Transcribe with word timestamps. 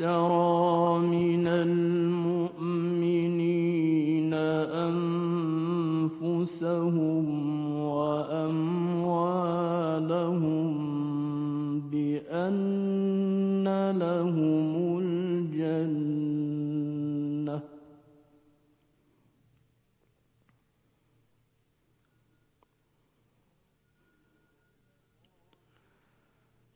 اشترى 0.00 0.98
من 0.98 1.44
المؤمنين 1.46 2.60
أنفسهم 6.00 7.29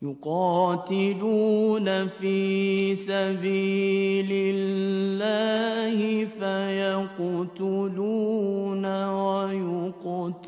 يقاتلون 0.05 1.89
في 2.09 2.95
سبيل 2.95 4.29
الله 4.33 6.25
فيقتلون 7.45 8.05
ويقتلون. 9.05 10.45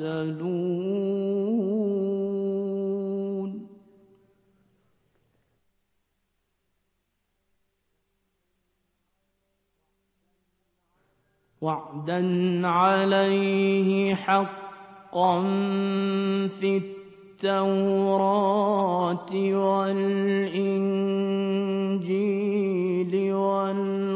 وعدا 11.61 12.67
عليه 12.67 14.15
حقا 14.15 15.43
في 16.61 16.97
التوراة 17.45 19.29
والإنجيل 19.33 20.33
والقرآن. 23.35 24.07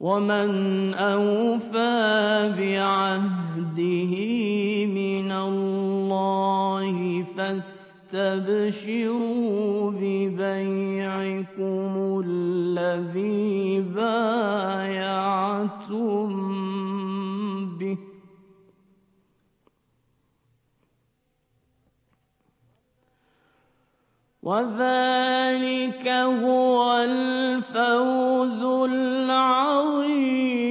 ومن 0.00 0.50
أوفى 0.94 2.54
بعهده 2.58 4.14
من 4.86 5.32
الله 5.32 7.24
فاستبشروا 8.12 9.90
ببيعكم 9.90 11.92
الذي 12.26 13.80
بايعتم 13.80 15.10
به. 17.78 17.98
وذلك 24.42 26.08
هو 26.08 26.96
الفوز 26.96 28.62
العظيم. 28.90 30.70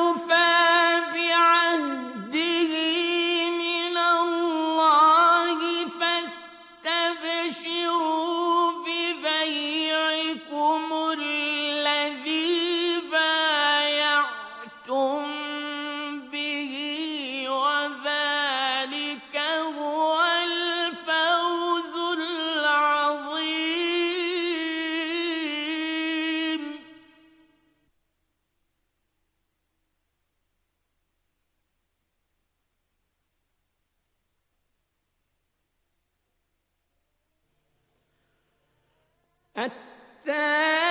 التائبون 39.60 40.89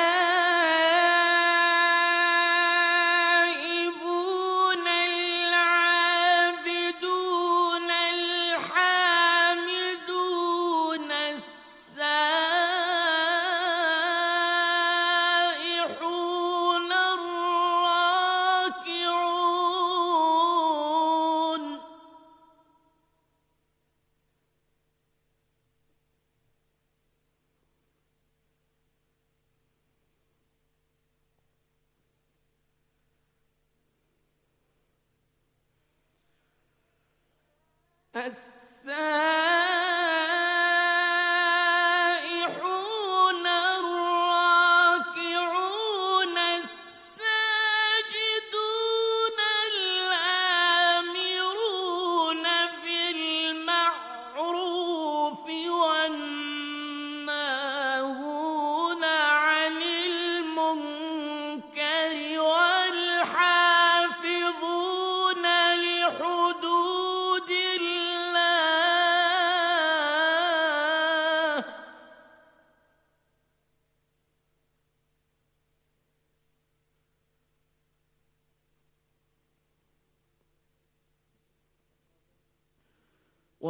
السائل 38.17 39.38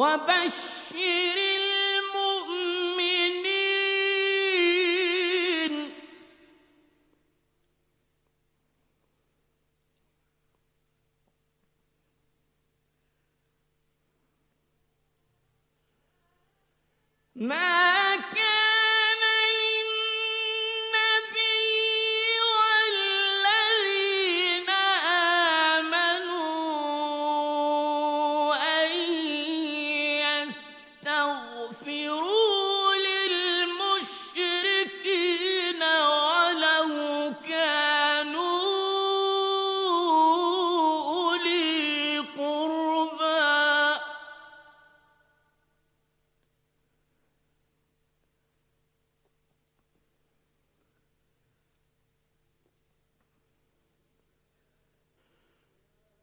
وبشر 0.00 1.49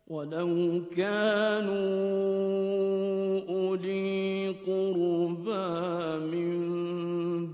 ولو 0.09 0.81
كانوا 0.95 1.77
أولي 3.49 4.49
قربى 4.67 6.25
من 6.31 6.57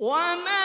وما 0.00 0.59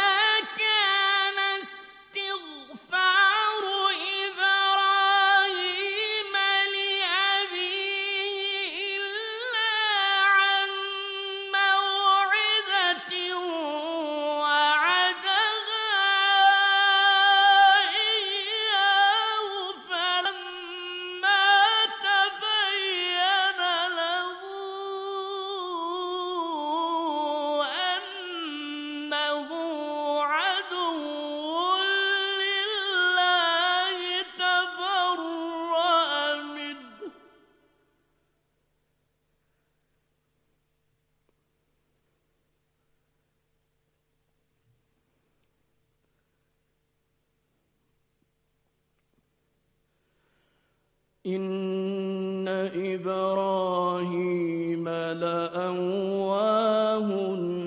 إن 51.26 52.48
إبراهيم 52.76 54.90
لأواه 54.90 57.10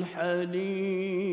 حليم. 0.05 1.29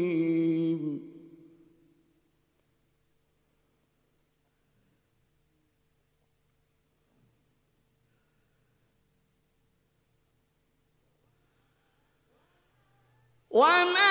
وما 13.49 14.04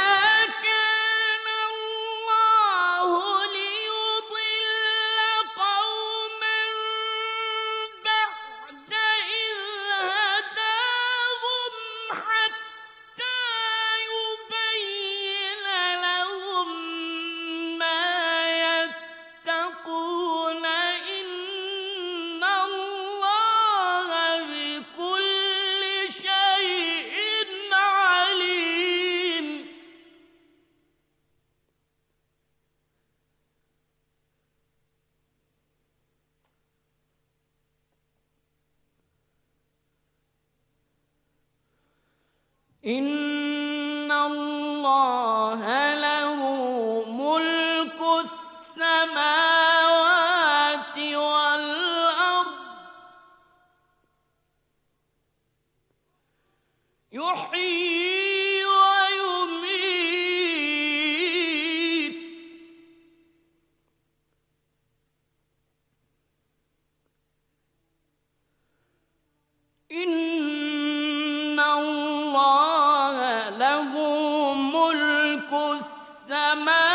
وما 75.54 76.93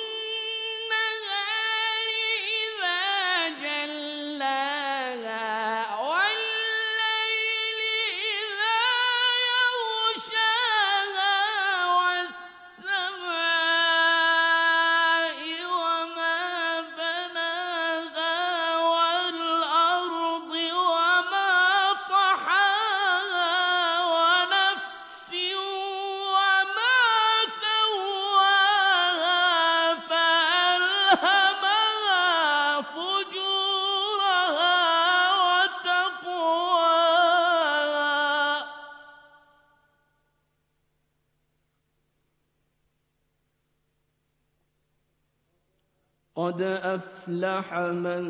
قد 46.58 46.64
أفلح 46.64 47.78
من 47.78 48.24